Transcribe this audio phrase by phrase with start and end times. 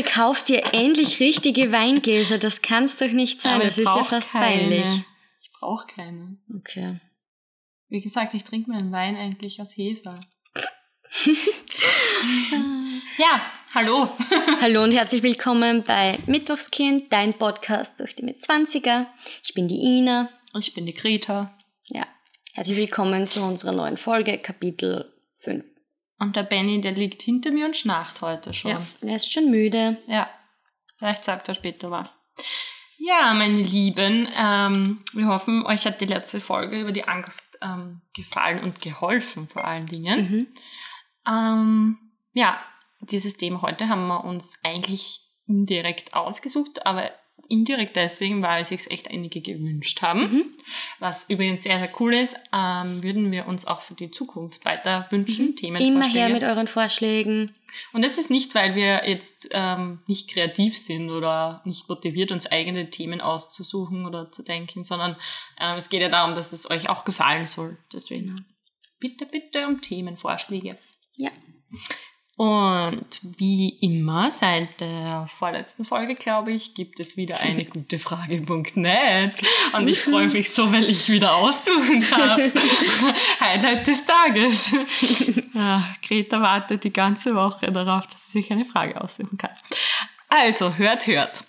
[0.00, 2.38] Bitte kauf dir endlich richtige Weingläser.
[2.38, 3.56] Das kann's doch nicht sein.
[3.56, 4.46] Aber das ist ja fast keine.
[4.46, 4.88] peinlich.
[5.42, 6.38] Ich brauche keine.
[6.56, 7.00] Okay.
[7.88, 10.14] Wie gesagt, ich trinke meinen Wein eigentlich aus Hefe.
[13.18, 13.42] ja,
[13.74, 14.10] hallo.
[14.62, 19.06] Hallo und herzlich willkommen bei Mittwochskind, dein Podcast durch die Mitzwanziger.
[19.42, 20.30] Ich bin die Ina.
[20.58, 21.58] Ich bin die Greta.
[21.88, 22.06] Ja,
[22.54, 25.69] herzlich willkommen zu unserer neuen Folge, Kapitel 5.
[26.20, 28.70] Und der Benny, der liegt hinter mir und schnarcht heute schon.
[28.70, 29.96] Ja, er ist schon müde.
[30.06, 30.28] Ja,
[30.98, 32.22] vielleicht sagt er später was.
[32.98, 38.02] Ja, meine Lieben, ähm, wir hoffen, euch hat die letzte Folge über die Angst ähm,
[38.12, 40.30] gefallen und geholfen vor allen Dingen.
[40.30, 40.46] Mhm.
[41.26, 41.98] Ähm,
[42.34, 42.60] ja,
[43.00, 47.10] dieses Thema heute haben wir uns eigentlich indirekt ausgesucht, aber
[47.50, 50.20] indirekt deswegen, weil sich echt einige gewünscht haben.
[50.20, 50.44] Mhm.
[51.00, 55.06] Was übrigens sehr, sehr cool ist, ähm, würden wir uns auch für die Zukunft weiter
[55.10, 55.56] wünschen, Mhm.
[55.66, 56.18] Immer Themenvorschläge.
[56.18, 57.54] her mit euren Vorschlägen.
[57.92, 62.46] Und das ist nicht, weil wir jetzt ähm, nicht kreativ sind oder nicht motiviert, uns
[62.50, 65.16] eigene Themen auszusuchen oder zu denken, sondern
[65.60, 67.78] ähm, es geht ja darum, dass es euch auch gefallen soll.
[67.92, 68.42] Deswegen Genau.
[68.98, 70.78] bitte, bitte um Themenvorschläge.
[71.16, 71.30] Ja.
[72.40, 79.34] Und wie immer, seit der vorletzten Folge, glaube ich, gibt es wieder eine gute Frage.net.
[79.74, 82.40] Und ich freue mich so, weil ich wieder aussuchen darf.
[83.40, 84.72] Highlight des Tages.
[85.52, 89.54] Ja, Greta wartet die ganze Woche darauf, dass sie sich eine Frage aussuchen kann.
[90.30, 91.44] Also, hört, hört.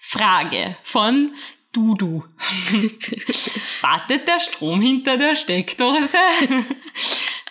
[0.00, 1.30] Frage von
[1.70, 2.24] Dudu.
[3.80, 6.18] Wartet der Strom hinter der Steckdose?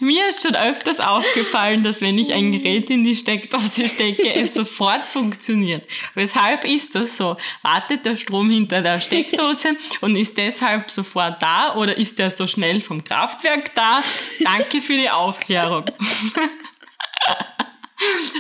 [0.01, 4.53] Mir ist schon öfters aufgefallen, dass wenn ich ein Gerät in die Steckdose stecke, es
[4.55, 5.83] sofort funktioniert.
[6.15, 7.37] Weshalb ist das so?
[7.61, 12.47] Wartet der Strom hinter der Steckdose und ist deshalb sofort da oder ist er so
[12.47, 14.03] schnell vom Kraftwerk da?
[14.43, 15.85] Danke für die Aufklärung.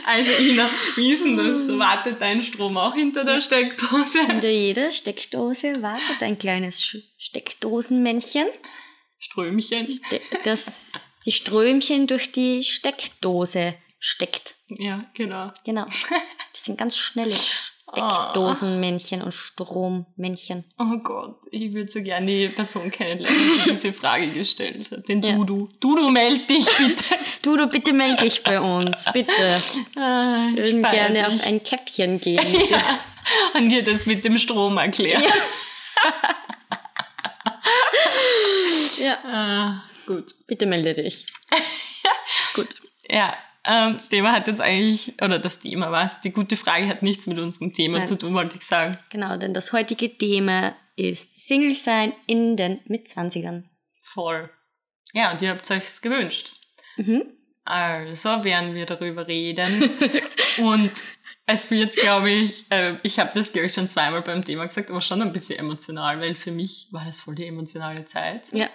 [0.07, 1.67] Also Ina, wie ist denn das?
[1.77, 4.25] Wartet dein Strom auch hinter der Steckdose?
[4.25, 8.47] Hinter jeder Steckdose wartet ein kleines Steckdosenmännchen,
[9.21, 9.87] Strömchen.
[10.11, 10.91] de- das
[11.25, 14.55] die Strömchen durch die Steckdose steckt.
[14.67, 15.51] Ja, genau.
[15.63, 15.85] Genau.
[16.53, 20.65] Das sind ganz schnelle Steckdosenmännchen und Strommännchen.
[20.77, 25.07] Oh Gott, ich würde so gerne die Person kennenlernen, die diese Frage gestellt hat.
[25.07, 25.35] Den Ja.
[25.35, 25.67] Dudu.
[25.79, 27.03] Dudu, meld dich bitte.
[27.41, 29.31] Du, du, bitte melde dich bei uns, bitte.
[29.95, 31.25] Ah, ich würden gerne dich.
[31.39, 32.45] auf ein Käffchen gehen.
[32.69, 32.99] Ja.
[33.55, 35.23] Und dir das mit dem Strom erklären.
[35.23, 35.29] Ja,
[39.09, 40.33] Ah, gut.
[40.47, 41.25] bitte melde dich.
[42.55, 42.67] Gut.
[43.07, 43.35] Ja,
[43.65, 47.27] ähm, das Thema hat jetzt eigentlich, oder das Thema was, die gute Frage hat nichts
[47.27, 48.07] mit unserem Thema Nein.
[48.07, 48.97] zu tun, wollte ich sagen.
[49.09, 53.69] Genau, denn das heutige Thema ist Single sein in den Mitzwanzigern.
[54.01, 54.49] Voll.
[55.13, 56.53] Ja, und ihr habt euch gewünscht.
[56.97, 57.23] Mhm.
[57.63, 59.89] Also werden wir darüber reden.
[60.57, 60.91] und
[61.45, 64.89] es wird, glaube ich, äh, ich habe das, glaube ich, schon zweimal beim Thema gesagt,
[64.89, 68.51] aber schon ein bisschen emotional, weil für mich war das voll die emotionale Zeit.
[68.53, 68.69] Ja,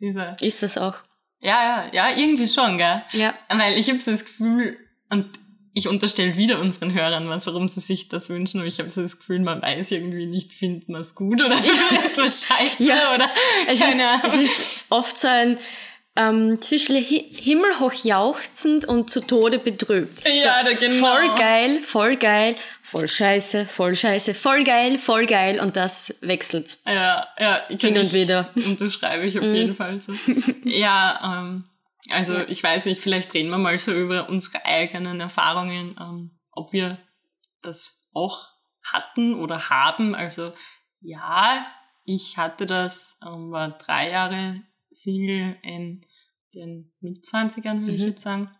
[0.00, 0.94] Diese, ist das auch.
[1.40, 3.02] ja, ja, ja, irgendwie schon, gell?
[3.12, 3.34] Ja.
[3.48, 4.76] Weil ich habe so das Gefühl,
[5.10, 5.26] und
[5.74, 9.00] ich unterstelle wieder unseren Hörern was, warum sie sich das wünschen, aber ich habe so
[9.02, 13.14] das Gefühl, man weiß irgendwie nicht, findet man es gut oder etwas scheiße Ja.
[13.14, 13.28] oder
[13.68, 14.26] Es keine ist, Ahnung.
[14.26, 15.58] es ist oft so ein
[16.18, 20.22] ähm, zwischen Hi himmelhoch jauchzend und zu Tode betrübt.
[20.26, 21.06] Ja, da genau.
[21.06, 26.78] Voll geil, voll geil, voll scheiße, voll scheiße, voll geil, voll geil und das wechselt.
[26.84, 28.50] Ja, ja, ich Hin und wieder.
[28.56, 29.54] Unterschreibe ich auf Mhm.
[29.54, 30.12] jeden Fall so.
[30.64, 31.64] ja, ähm,
[32.10, 32.44] also Ja.
[32.48, 36.98] ich weiß nicht, vielleicht reden wir mal so über unsere eigenen Erfahrungen, ähm, ob wir
[37.62, 38.48] das auch
[38.82, 40.14] hatten oder haben.
[40.16, 40.52] Also
[41.00, 41.64] ja,
[42.04, 46.04] ich hatte das, ähm, war drei Jahre Single in
[46.54, 48.08] den Mitzwanzigern, würde ich Mhm.
[48.08, 48.50] jetzt sagen.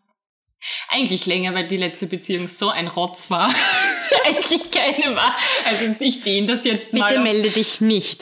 [0.89, 3.47] Eigentlich länger, weil die letzte Beziehung so ein Rotz war,
[3.83, 5.37] dass sie eigentlich keine war.
[5.67, 8.21] Also ich dehne das jetzt mal Bitte melde dich nicht.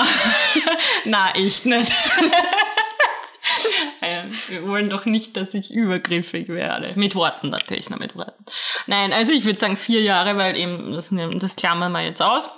[1.06, 1.92] na, echt nicht.
[4.00, 6.92] Äh, Wir wollen doch nicht, dass ich übergriffig werde.
[6.96, 8.44] Mit Worten natürlich, nur mit Worten.
[8.86, 12.50] Nein, also ich würde sagen vier Jahre, weil eben, das, das klammern wir jetzt aus.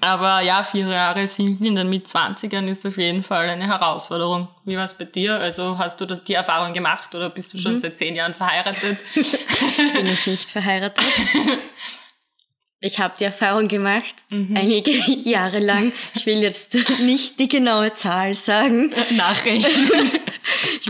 [0.00, 4.48] Aber ja, vier Jahre Single in den Mitzwanzigern ist auf jeden Fall eine Herausforderung.
[4.64, 5.38] Wie war es bei dir?
[5.38, 8.98] Also hast du das, die Erfahrung gemacht oder bist du schon seit zehn Jahren verheiratet?
[9.14, 11.04] Ich bin noch nicht verheiratet.
[12.82, 14.90] Ich habe die Erfahrung gemacht, einige
[15.28, 15.92] Jahre lang.
[16.14, 18.94] Ich will jetzt nicht die genaue Zahl sagen.
[19.10, 20.10] Nachrechnen.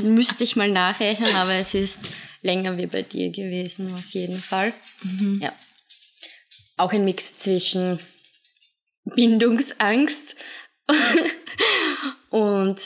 [0.00, 2.08] Müsste ich mal nachrechnen, aber es ist
[2.42, 4.72] länger wie bei dir gewesen, auf jeden Fall.
[5.40, 5.52] Ja.
[6.76, 7.98] Auch ein Mix zwischen
[9.04, 10.36] Bindungsangst
[12.30, 12.80] und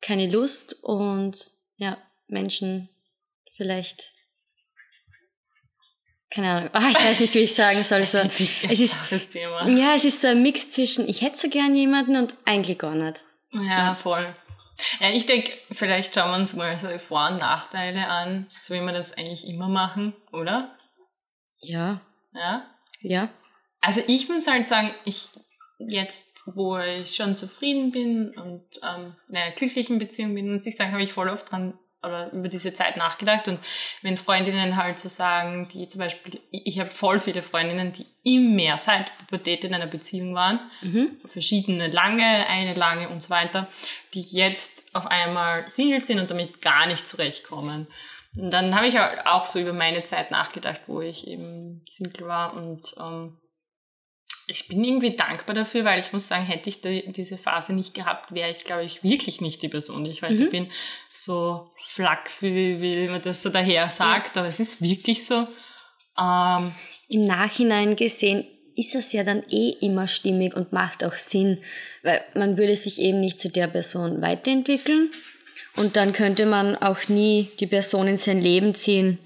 [0.00, 1.98] keine Lust und ja,
[2.28, 2.88] Menschen
[3.56, 4.12] vielleicht
[6.32, 8.06] keine Ahnung, ah, ich weiß nicht, wie ich sagen soll.
[8.06, 9.68] So, es ist, Thema.
[9.68, 12.94] ja, es ist so ein Mix zwischen, ich hätte so gern jemanden und eigentlich gar
[12.94, 13.20] nicht.
[13.50, 14.36] Ja, voll.
[15.00, 18.74] Ja, ich denke, vielleicht schauen wir uns mal so die Vor- und Nachteile an, so
[18.74, 20.78] wie wir das eigentlich immer machen, oder?
[21.58, 22.00] Ja,
[22.32, 22.64] Ja?
[23.00, 23.28] ja.
[23.80, 25.28] Also ich muss halt sagen, ich
[25.88, 30.76] jetzt, wo ich schon zufrieden bin und ähm, in einer glücklichen Beziehung bin, muss ich
[30.76, 33.58] sagen, habe ich voll oft dran oder über diese Zeit nachgedacht und
[34.00, 38.78] wenn Freundinnen halt so sagen, die zum Beispiel, ich habe voll viele Freundinnen, die immer
[38.78, 40.60] seit Pubertät in einer Beziehung waren,
[41.26, 43.68] verschiedene lange, eine lange und so weiter,
[44.14, 47.86] die jetzt auf einmal Single sind und damit gar nicht zurechtkommen.
[48.34, 52.54] Und dann habe ich auch so über meine Zeit nachgedacht, wo ich eben Single war
[52.54, 53.39] und ähm,
[54.50, 57.94] ich bin irgendwie dankbar dafür, weil ich muss sagen, hätte ich die, diese Phase nicht
[57.94, 60.70] gehabt, wäre ich, glaube ich, wirklich nicht die Person, die ich heute bin.
[61.12, 65.46] So flachs, wie, wie man das so daher sagt, aber es ist wirklich so.
[66.20, 66.74] Ähm,
[67.08, 68.44] Im Nachhinein gesehen
[68.74, 71.60] ist es ja dann eh immer stimmig und macht auch Sinn,
[72.02, 75.12] weil man würde sich eben nicht zu der Person weiterentwickeln
[75.76, 79.18] und dann könnte man auch nie die Person in sein Leben ziehen,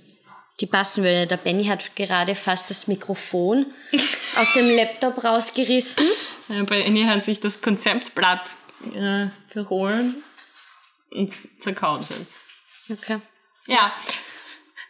[0.61, 1.27] die passen würde.
[1.27, 3.67] Der Benny hat gerade fast das Mikrofon
[4.37, 6.07] aus dem Laptop rausgerissen.
[6.67, 8.57] bei Annie hat sich das Konzeptblatt
[8.95, 10.15] äh, geholt
[11.11, 12.41] und zerkaut jetzt.
[12.91, 13.21] Okay.
[13.67, 13.95] Ja,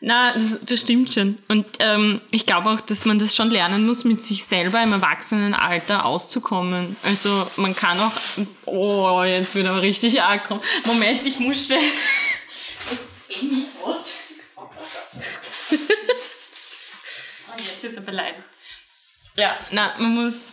[0.06, 1.38] na, das, das stimmt schon.
[1.48, 4.92] Und ähm, ich glaube auch, dass man das schon lernen muss, mit sich selber im
[4.92, 6.96] Erwachsenenalter auszukommen.
[7.02, 8.12] Also man kann auch,
[8.66, 10.60] oh, jetzt wird aber richtig arg kommen.
[10.84, 11.80] Moment, ich muss schnell.
[13.40, 14.13] Und jetzt
[17.84, 18.44] er beleidigt.
[19.36, 20.52] Ja, na, man muss,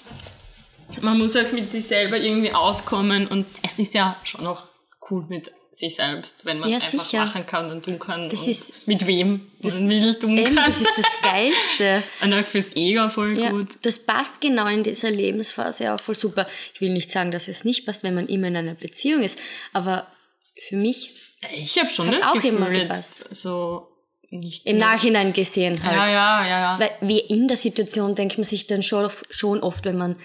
[1.01, 4.67] man muss auch mit sich selber irgendwie auskommen und es ist ja schon noch
[5.09, 7.23] cool mit sich selbst, wenn man Ja, einfach sicher.
[7.23, 8.29] machen kann und tun kann.
[8.29, 10.65] Das und ist- mit wem man will tun Eben, kann.
[10.65, 12.03] das ist das Geilste.
[12.21, 13.77] und auch fürs Ego voll Ja, gut.
[13.83, 16.45] das passt genau in dieser Lebensphase auch voll super.
[16.73, 19.39] Ich will nicht sagen, dass es nicht passt, wenn man immer in einer Beziehung ist,
[19.71, 20.07] aber
[20.67, 21.11] für mich
[21.53, 23.87] Ich habe schon das auch Gefühl immer jetzt so
[24.31, 25.95] nicht im Nachhinein gesehen halt.
[25.95, 26.79] Ja, ja, ja, ja.
[26.79, 30.15] Weil wie in der Situation denkt man sich dann schon, schon oft, wenn man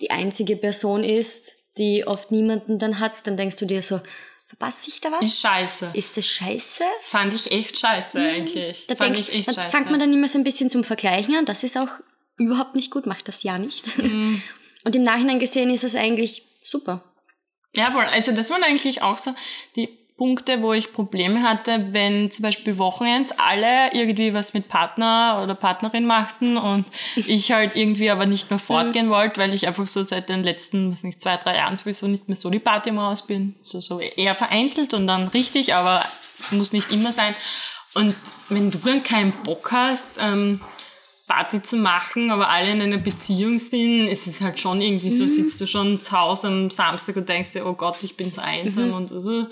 [0.00, 4.00] die einzige Person ist, die oft niemanden dann hat, dann denkst du dir so,
[4.48, 5.22] verpasse ich da was?
[5.22, 5.90] Ist scheiße.
[5.94, 6.84] Ist das scheiße?
[7.02, 8.82] Fand ich echt scheiße eigentlich.
[8.82, 8.84] Mhm.
[8.88, 9.70] Da Fand denk, ich echt dann scheiße.
[9.70, 11.44] fängt man dann immer so ein bisschen zum Vergleichen an.
[11.44, 11.88] Das ist auch
[12.36, 13.98] überhaupt nicht gut, macht das ja nicht.
[13.98, 14.42] Mhm.
[14.84, 17.02] Und im Nachhinein gesehen ist es eigentlich super.
[17.74, 18.04] Ja, voll.
[18.04, 19.34] Also das waren eigentlich auch so
[19.76, 25.40] die Punkte, wo ich Probleme hatte, wenn zum Beispiel Wochenends alle irgendwie was mit Partner
[25.42, 29.88] oder Partnerin machten und ich halt irgendwie aber nicht mehr fortgehen wollte, weil ich einfach
[29.88, 33.26] so seit den letzten, was nicht, zwei, drei Jahren sowieso nicht mehr so die Partymaus
[33.26, 33.56] bin.
[33.60, 36.04] So, so eher vereinzelt und dann richtig, aber
[36.52, 37.34] muss nicht immer sein.
[37.94, 38.14] Und
[38.48, 40.60] wenn du dann keinen Bock hast, ähm,
[41.26, 45.26] Party zu machen, aber alle in einer Beziehung sind, ist es halt schon irgendwie so,
[45.26, 48.42] sitzt du schon zu Hause am Samstag und denkst dir, oh Gott, ich bin so
[48.42, 49.46] einsam und uh,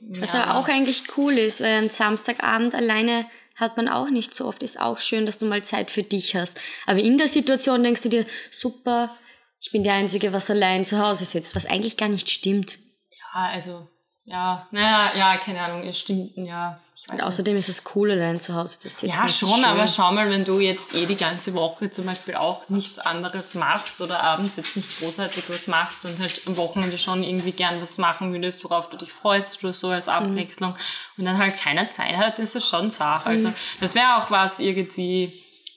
[0.00, 3.26] Was aber auch eigentlich cool ist, weil ein Samstagabend alleine
[3.56, 4.62] hat man auch nicht so oft.
[4.62, 6.60] Ist auch schön, dass du mal Zeit für dich hast.
[6.86, 9.16] Aber in der Situation denkst du dir, super,
[9.60, 12.78] ich bin die Einzige, was allein zu Hause sitzt, was eigentlich gar nicht stimmt.
[13.10, 13.88] ja, also,
[14.28, 17.24] ja, naja, ja, keine Ahnung, es stimmt, ja, Und nicht.
[17.24, 19.08] außerdem ist es cool, allein zu Hause zu sitzen.
[19.08, 19.64] Ja, schon, schön.
[19.64, 23.54] aber schau mal, wenn du jetzt eh die ganze Woche zum Beispiel auch nichts anderes
[23.54, 27.80] machst oder abends jetzt nicht großartig was machst und halt am Wochenende schon irgendwie gern
[27.80, 30.74] was machen würdest, worauf du dich freust oder so als Abwechslung
[31.16, 33.26] und dann halt keiner Zeit hat, ist das schon Sache.
[33.28, 35.32] Also das wäre auch was irgendwie,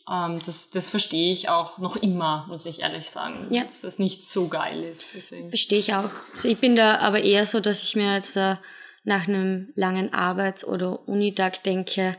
[0.10, 3.64] ähm, das, das verstehe ich auch noch immer, muss ich ehrlich sagen, Ja.
[3.64, 5.10] dass das nicht so geil ist.
[5.16, 5.50] Deswegen.
[5.50, 6.10] Verstehe ich auch.
[6.34, 8.60] Also ich bin da aber eher so, dass ich mir jetzt da
[9.04, 12.18] nach einem langen Arbeits- oder Unitag denke,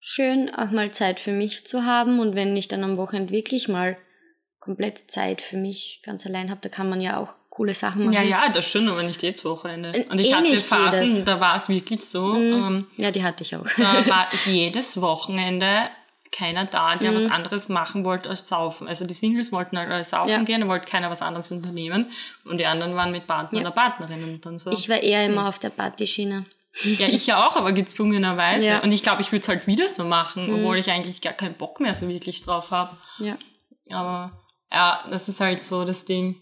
[0.00, 3.68] schön auch mal Zeit für mich zu haben und wenn ich dann am Wochenende wirklich
[3.68, 3.96] mal
[4.58, 8.14] komplett Zeit für mich ganz allein habe, da kann man ja auch coole Sachen machen.
[8.14, 9.90] Ja, ja, das schon, aber nicht jedes Wochenende.
[9.92, 11.20] Äh, Und ich eh hatte Phasen.
[11.20, 11.24] Mhm.
[11.26, 13.66] da war es wirklich so, ähm, Ja, die hatte ich auch.
[13.76, 15.90] da war jedes Wochenende
[16.32, 17.16] keiner da, der Mhm.
[17.16, 18.88] was anderes machen wollte als saufen.
[18.88, 20.42] Also die Singles wollten halt alle saufen Ja.
[20.42, 22.10] gehen, da wollte keiner was anderes unternehmen
[22.44, 23.66] und die anderen waren mit Partner Ja.
[23.66, 24.70] oder Partnerinnen und dann so.
[24.72, 26.46] Ich war eher immer auf der Partyschiene.
[26.84, 28.66] ja, ich ja auch, aber gezwungenerweise.
[28.66, 28.78] Ja.
[28.78, 28.84] Mhm.
[28.84, 31.54] Und ich glaube, ich würde es halt wieder so machen, obwohl ich eigentlich gar keinen
[31.54, 32.96] Bock mehr so wirklich drauf habe.
[33.18, 33.36] Ja.
[33.90, 34.32] Aber
[34.72, 36.36] ja, das ist halt so das Ding.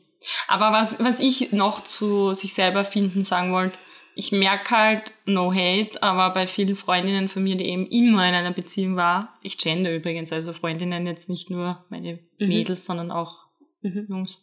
[0.47, 3.76] Aber was, was ich noch zu sich selber finden sagen wollte,
[4.14, 8.34] ich merke halt, no hate, aber bei vielen Freundinnen von mir, die eben immer in
[8.34, 13.48] einer Beziehung war, ich gender übrigens, also Freundinnen jetzt nicht nur meine Mädels, sondern auch
[13.82, 14.42] Jungs,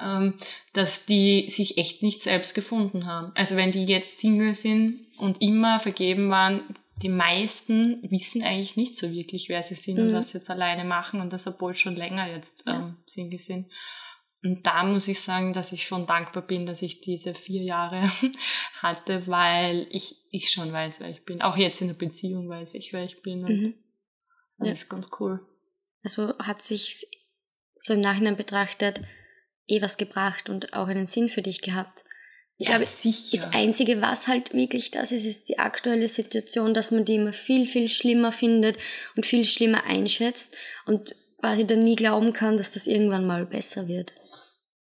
[0.00, 0.34] ähm,
[0.72, 3.32] dass die sich echt nicht selbst gefunden haben.
[3.34, 6.62] Also wenn die jetzt Single sind und immer vergeben waren,
[7.02, 10.08] die meisten wissen eigentlich nicht so wirklich, wer sie sind mhm.
[10.08, 12.96] und was sie jetzt alleine machen und das, obwohl schon länger jetzt ähm, ja.
[13.06, 13.66] Single sind.
[14.44, 18.10] Und da muss ich sagen, dass ich schon dankbar bin, dass ich diese vier Jahre
[18.82, 21.42] hatte, weil ich, ich schon weiß, wer ich bin.
[21.42, 23.44] Auch jetzt in der Beziehung weiß ich, wer ich bin.
[23.44, 23.74] Und mhm.
[24.58, 24.72] das ja.
[24.72, 25.46] ist ganz cool.
[26.02, 27.06] Also hat sich
[27.76, 29.00] so im Nachhinein betrachtet
[29.68, 32.04] eh was gebracht und auch einen Sinn für dich gehabt.
[32.58, 33.38] Ich ja, glaube, sicher.
[33.42, 37.32] das Einzige, was halt wirklich das ist, ist die aktuelle Situation, dass man die immer
[37.32, 38.76] viel, viel schlimmer findet
[39.16, 40.56] und viel schlimmer einschätzt
[40.86, 44.12] und quasi dann nie glauben kann, dass das irgendwann mal besser wird.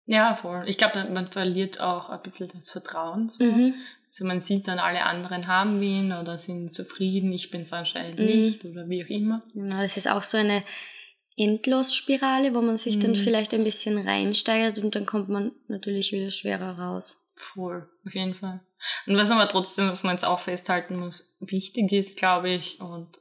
[0.06, 0.64] Ja, voll.
[0.68, 3.28] Ich glaube, man verliert auch ein bisschen das Vertrauen.
[3.28, 3.44] So.
[3.44, 3.74] Mhm.
[4.08, 8.20] Also man sieht dann, alle anderen haben ihn oder sind zufrieden, ich bin es anscheinend
[8.20, 8.26] mhm.
[8.26, 9.42] nicht oder wie auch immer.
[9.54, 10.64] Genau, das ist auch so eine
[11.36, 13.02] Endlosspirale, wo man sich mhm.
[13.02, 17.26] dann vielleicht ein bisschen reinsteigert und dann kommt man natürlich wieder schwerer raus.
[17.34, 18.62] Voll, auf jeden Fall.
[19.08, 23.20] Und was aber trotzdem, was man jetzt auch festhalten muss, wichtig ist, glaube ich, und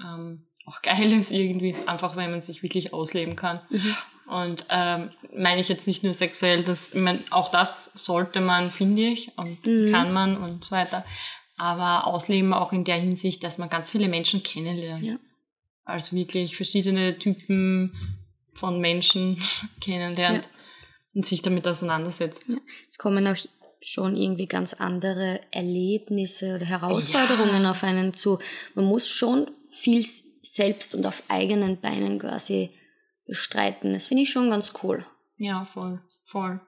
[0.00, 3.60] ähm, auch geil ist irgendwie, ist einfach, wenn man sich wirklich ausleben kann.
[3.70, 3.94] Mhm.
[4.26, 9.02] Und ähm, meine ich jetzt nicht nur sexuell, das, mein, auch das sollte man, finde
[9.02, 9.90] ich, und mhm.
[9.90, 11.04] kann man und so weiter.
[11.56, 15.06] Aber ausleben auch in der Hinsicht, dass man ganz viele Menschen kennenlernt.
[15.06, 15.16] Ja.
[15.84, 18.18] Also wirklich verschiedene Typen
[18.52, 19.42] von Menschen
[19.80, 20.50] kennenlernt ja.
[21.14, 22.50] und sich damit auseinandersetzt.
[22.50, 22.56] Ja.
[22.88, 23.36] Es kommen auch
[23.80, 27.70] schon irgendwie ganz andere Erlebnisse oder Herausforderungen ja.
[27.70, 28.38] auf einen zu.
[28.74, 30.04] Man muss schon viel
[30.52, 32.70] selbst und auf eigenen Beinen quasi
[33.26, 33.92] bestreiten.
[33.92, 35.04] Das finde ich schon ganz cool.
[35.36, 36.60] Ja, voll, voll.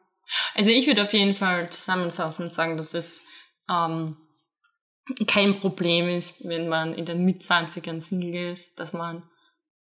[0.55, 3.25] Also ich würde auf jeden Fall zusammenfassend sagen, dass es
[3.69, 4.17] ähm,
[5.27, 9.29] kein Problem ist, wenn man in den Mitzwanzigern Single ist, dass man,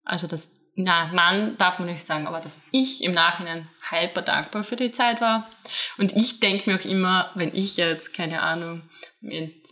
[0.04, 4.64] also das, na, Mann darf man nicht sagen, aber dass ich im Nachhinein hyper dankbar
[4.64, 5.48] für die Zeit war.
[5.98, 8.88] Und ich denke mir auch immer, wenn ich jetzt, keine Ahnung,
[9.20, 9.66] mit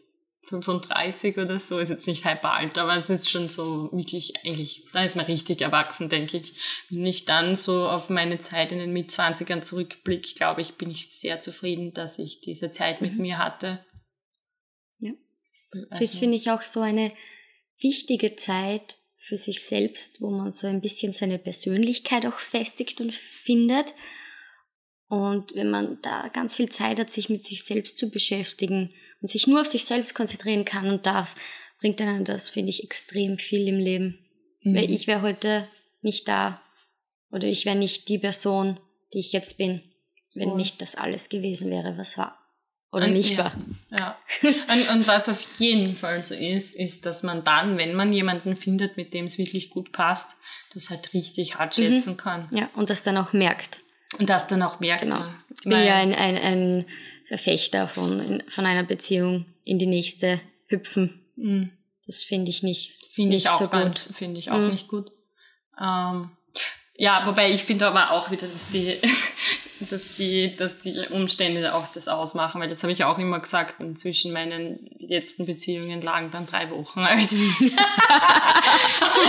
[0.49, 4.85] 35 oder so, ist jetzt nicht hyper alt, aber es ist schon so wirklich eigentlich,
[4.93, 6.53] da ist man richtig erwachsen, denke ich.
[6.91, 11.11] Wenn ich dann so auf meine Zeit in den Mitzwanzigern zurückblicke, glaube ich, bin ich
[11.11, 13.23] sehr zufrieden, dass ich diese Zeit mit mhm.
[13.23, 13.85] mir hatte.
[14.99, 15.13] Ja.
[15.73, 15.87] Also.
[15.91, 17.13] Es ist, finde ich, auch so eine
[17.81, 23.15] wichtige Zeit für sich selbst, wo man so ein bisschen seine Persönlichkeit auch festigt und
[23.15, 23.93] findet.
[25.09, 29.29] Und wenn man da ganz viel Zeit hat, sich mit sich selbst zu beschäftigen, und
[29.29, 31.35] sich nur auf sich selbst konzentrieren kann und darf,
[31.81, 34.19] bringt einen das, finde ich, extrem viel im Leben.
[34.63, 34.75] Mhm.
[34.75, 35.69] Weil ich wäre heute
[36.03, 36.61] nicht da
[37.31, 38.81] oder ich wäre nicht die Person,
[39.13, 39.83] die ich jetzt bin,
[40.35, 42.39] wenn nicht das alles gewesen wäre, was war.
[42.91, 43.53] Oder und, nicht ja, war.
[43.91, 44.19] Ja.
[44.73, 48.57] Und, und was auf jeden Fall so ist, ist, dass man dann, wenn man jemanden
[48.57, 50.37] findet, mit dem es wirklich gut passt,
[50.73, 52.17] das halt richtig hart schätzen mhm.
[52.17, 52.49] kann.
[52.51, 53.83] Ja, und das dann auch merkt.
[54.19, 55.03] Und das dann auch merkt.
[55.03, 55.25] Genau.
[55.51, 56.87] Ich bin ja ein, ein, ein
[57.29, 61.21] Verfechter von, von einer Beziehung in die nächste hüpfen.
[61.37, 61.73] Mhm.
[62.07, 63.07] Das finde ich nicht.
[63.07, 63.99] Finde ich auch so gut.
[63.99, 64.71] Finde ich auch mhm.
[64.71, 65.13] nicht gut.
[65.79, 66.31] Ähm,
[66.97, 68.99] ja, wobei ich finde aber auch wieder, dass die,
[69.81, 73.83] dass die, dass die Umstände auch das ausmachen, weil das habe ich auch immer gesagt,
[73.83, 77.01] und zwischen meinen letzten Beziehungen lagen dann drei Wochen.
[77.01, 77.37] Also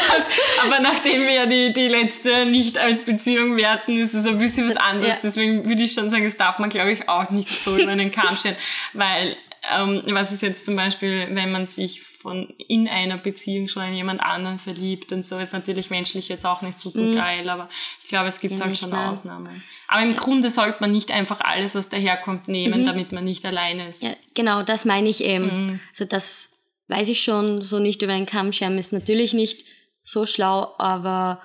[0.08, 0.28] das,
[0.66, 4.68] aber nachdem wir ja die, die letzte nicht als Beziehung werten, ist es ein bisschen
[4.68, 5.16] was anderes.
[5.16, 5.20] Ja.
[5.24, 8.12] Deswegen würde ich schon sagen, das darf man, glaube ich, auch nicht so über einen
[8.12, 8.58] Kamm stellen,
[8.94, 9.38] weil
[9.70, 13.94] ähm, was ist jetzt zum Beispiel, wenn man sich von in einer Beziehung schon in
[13.94, 17.16] jemand anderen verliebt und so, ist natürlich menschlich jetzt auch nicht super mhm.
[17.16, 17.70] geil, aber
[18.02, 19.10] ich glaube, es gibt ja, halt schon nein.
[19.10, 19.64] Ausnahmen.
[19.88, 20.18] Aber im ja.
[20.18, 22.86] Grunde sollte man nicht einfach alles, was daherkommt, nehmen, mhm.
[22.86, 24.02] damit man nicht alleine ist.
[24.02, 25.66] Ja, genau, das meine ich eben.
[25.66, 25.80] Mhm.
[25.90, 26.58] Also das
[26.88, 29.66] weiß ich schon, so nicht über einen Kamm scheren ist natürlich nicht
[30.04, 31.42] so schlau, aber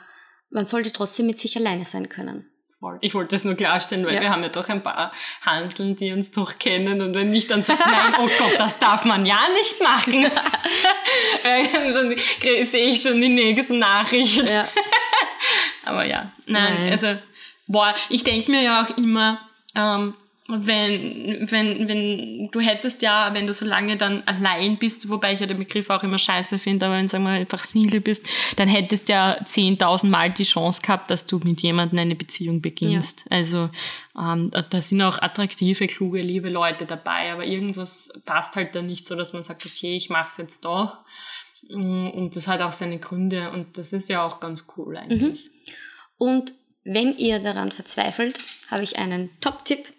[0.51, 2.51] man sollte trotzdem mit sich alleine sein können
[2.85, 2.99] voll.
[3.01, 4.21] Ich wollte das nur klarstellen, weil ja.
[4.21, 5.11] wir haben ja doch ein paar
[5.47, 9.07] Hanseln, die uns doch kennen und wenn ich dann sage, nein, oh Gott, das darf
[9.07, 10.27] man ja nicht machen,
[11.95, 12.15] dann
[12.67, 14.47] sehe ich schon die nächsten Nachrichten.
[14.47, 14.69] Ja.
[15.87, 17.17] Aber ja, nein, nein, also,
[17.67, 19.41] boah, ich denke mir ja auch immer,
[19.75, 20.15] ähm,
[20.47, 25.41] wenn, wenn, wenn du hättest ja, wenn du so lange dann allein bist, wobei ich
[25.41, 29.09] ja den Begriff auch immer scheiße finde, aber wenn du einfach Single bist, dann hättest
[29.09, 33.25] ja 10.000 Mal die Chance gehabt, dass du mit jemandem eine Beziehung beginnst.
[33.31, 33.39] Ja.
[33.39, 33.71] Also
[34.19, 39.07] ähm, da sind auch attraktive, kluge, liebe Leute dabei, aber irgendwas passt halt dann nicht
[39.07, 40.99] so, dass man sagt, okay, ich mach's jetzt doch.
[41.71, 45.23] Mm, und das hat auch seine Gründe und das ist ja auch ganz cool eigentlich.
[45.23, 45.51] Mhm.
[46.19, 48.39] Und wenn ihr daran verzweifelt,
[48.71, 49.95] habe ich einen Top-Tipp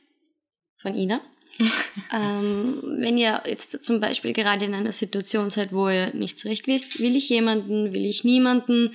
[0.85, 1.19] von Ina.
[2.13, 6.67] ähm, wenn ihr jetzt zum Beispiel gerade in einer Situation seid, wo ihr nicht recht
[6.67, 8.93] wisst, will ich jemanden, will ich niemanden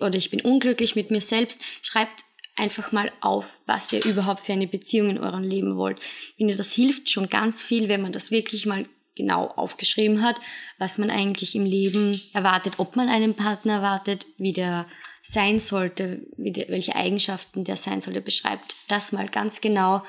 [0.00, 2.24] oder ich bin unglücklich mit mir selbst, schreibt
[2.56, 5.98] einfach mal auf, was ihr überhaupt für eine Beziehung in eurem Leben wollt.
[5.98, 8.86] Ich finde, das hilft schon ganz viel, wenn man das wirklich mal
[9.16, 10.36] genau aufgeschrieben hat,
[10.78, 14.86] was man eigentlich im Leben erwartet, ob man einen Partner erwartet, wie der
[15.22, 20.02] sein sollte, wie der, welche Eigenschaften der sein sollte, beschreibt das mal ganz genau,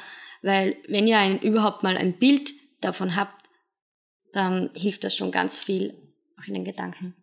[0.46, 3.42] weil wenn ihr ein, überhaupt mal ein Bild davon habt,
[4.34, 7.16] dann hilft das schon ganz viel auch in den Gedanken.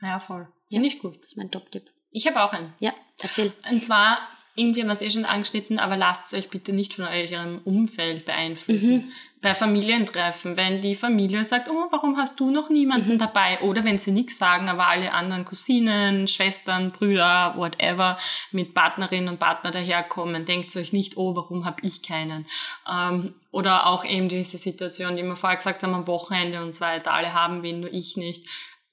[0.00, 0.48] Ja, voll.
[0.68, 0.92] Finde Ja.
[0.94, 1.16] ich gut.
[1.20, 1.90] Das ist mein Top-Tipp.
[2.10, 2.72] Ich habe auch einen.
[2.78, 3.52] Ja, erzähl.
[3.70, 4.18] Und zwar,
[4.56, 8.24] irgendwie haben wir es eh schon angeschnitten, aber lasst euch bitte nicht von eurem Umfeld
[8.24, 8.92] beeinflussen.
[8.92, 9.12] Mhm.
[9.42, 13.18] Bei Familientreffen, wenn die Familie sagt, oh, warum hast du noch niemanden Mhm.
[13.18, 13.60] dabei?
[13.60, 18.16] Oder wenn sie nichts sagen, aber alle anderen Cousinen, Schwestern, Brüder, whatever,
[18.50, 22.46] mit Partnerinnen und Partner daherkommen, denkt euch nicht, oh, warum habe ich keinen?
[22.90, 26.80] Ähm, oder auch eben diese Situation, die wir vorher gesagt haben, am Wochenende und so
[26.80, 28.46] weiter, alle haben wen, nur ich nicht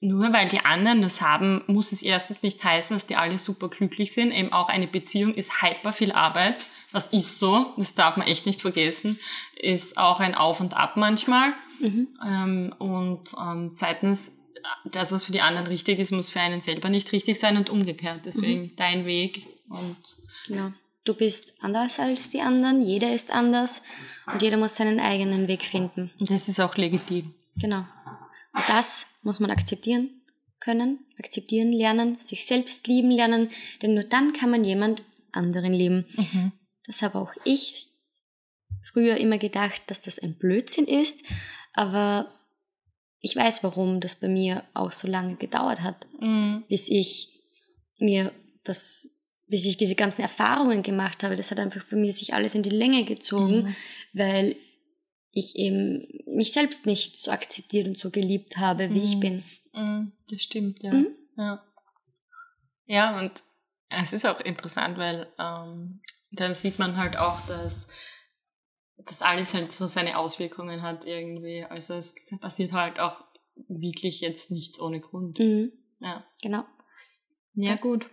[0.04, 3.68] nur weil die anderen das haben, muss es erstens nicht heißen, dass die alle super
[3.68, 4.32] glücklich sind.
[4.32, 6.66] Eben auch eine Beziehung ist hyper viel Arbeit.
[6.92, 9.18] Das ist so, das darf man echt nicht vergessen.
[9.56, 11.54] Ist auch ein Auf und Ab manchmal.
[11.82, 14.38] Ähm, und ähm, zweitens,
[14.84, 17.68] das, was für die anderen richtig ist, muss für einen selber nicht richtig sein und
[17.68, 18.20] umgekehrt.
[18.24, 19.96] Deswegen dein Weg und
[20.46, 20.72] Genau.
[21.04, 23.82] Du bist anders als die anderen, jeder ist anders
[24.26, 26.10] und jeder muss seinen eigenen Weg finden.
[26.18, 27.34] das ist auch legitim.
[27.56, 27.80] Genau.
[28.54, 30.10] Und das muss man akzeptieren
[30.60, 33.50] können, akzeptieren lernen, sich selbst lieben lernen,
[33.82, 35.02] denn nur dann kann man jemand
[35.32, 36.06] anderen lieben.
[36.86, 37.88] Das habe auch ich
[38.92, 41.24] früher immer gedacht, dass das ein Blödsinn ist,
[41.72, 42.30] aber
[43.20, 46.64] ich weiß, warum das bei mir auch so lange gedauert hat, Mhm.
[46.68, 47.30] bis ich
[47.98, 48.32] mir
[48.64, 49.08] das,
[49.48, 51.36] bis ich diese ganzen Erfahrungen gemacht habe.
[51.36, 53.74] Das hat einfach bei mir sich alles in die Länge gezogen,
[54.12, 54.56] weil
[55.34, 59.20] ich eben mich selbst nicht so akzeptiert und so geliebt habe, wie ich Mhm.
[59.20, 59.44] bin.
[59.72, 60.92] Mm, Das stimmt, ja.
[60.92, 61.08] Mhm.
[61.36, 61.64] ja.
[62.86, 63.32] Ja, und
[63.88, 66.00] es ist auch interessant, weil ähm,
[66.32, 67.88] da sieht man halt auch, dass
[68.98, 71.64] das alles halt so seine Auswirkungen hat irgendwie.
[71.64, 73.24] Also es passiert halt auch
[73.68, 75.38] wirklich jetzt nichts ohne Grund.
[75.38, 75.72] Mhm.
[76.00, 76.64] Ja, Genau.
[77.54, 78.08] ja gut.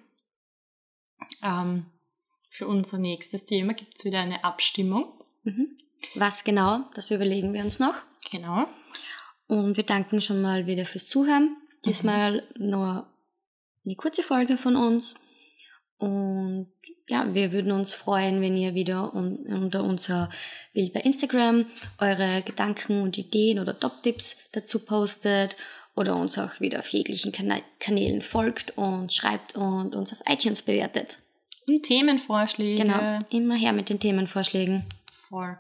[1.44, 1.86] Ähm,
[2.50, 5.24] für unser nächstes Thema gibt es wieder eine Abstimmung.
[5.44, 5.78] Mhm.
[6.16, 7.96] Was genau, das überlegen wir uns noch.
[8.32, 8.68] Genau.
[9.48, 11.58] Und wir danken schon mal wieder fürs Zuhören.
[11.86, 13.08] Diesmal nur
[13.86, 15.16] eine kurze Folge von uns.
[15.98, 16.72] Und
[17.08, 20.30] ja, wir würden uns freuen, wenn ihr wieder un unter unser
[20.74, 21.66] Bild bei Instagram
[22.00, 25.58] eure Gedanken und Ideen oder Top-Tipps dazu postet
[25.96, 30.62] oder uns auch wieder auf jeglichen Kana Kanälen folgt und schreibt und uns auf iTunes
[30.62, 31.20] bewertet.
[31.68, 32.84] Und Themenvorschläge.
[32.84, 34.86] Genau, immer her mit den Themenvorschlägen.
[35.12, 35.58] Voll.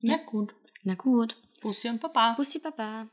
[0.00, 0.54] Ja, gut.
[0.82, 1.36] Na gut.
[1.60, 2.34] Bussi und Baba.
[2.34, 3.08] Bussi Baba.